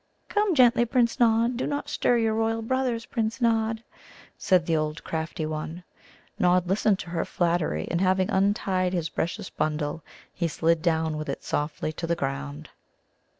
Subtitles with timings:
[0.29, 3.83] "Come gently, Prince Nod; do not stir your royal brothers, Prince Nod!"
[4.35, 5.83] said the old crafty one.
[6.39, 10.01] Nod listened to her flattery, and, having untied his precious bundle,
[10.33, 12.69] he slid down with it softly to the ground.